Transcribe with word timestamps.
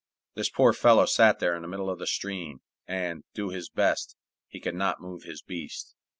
This 0.33 0.49
poor 0.49 0.73
fellow 0.73 1.05
sat 1.05 1.37
there 1.37 1.55
in 1.55 1.61
the 1.61 1.67
middle 1.67 1.87
of 1.87 1.99
the 1.99 2.07
stream, 2.07 2.61
and, 2.87 3.23
do 3.35 3.49
his 3.51 3.69
best, 3.69 4.15
he 4.47 4.59
could 4.59 4.73
not 4.73 4.99
move 4.99 5.25
his 5.25 5.43
beast. 5.43 5.93